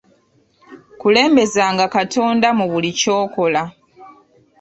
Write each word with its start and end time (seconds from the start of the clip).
Kulembezanga 0.99 1.85
katonda 1.95 2.47
mu 2.57 2.65
buli 2.71 2.91
ky'okola. 2.99 3.61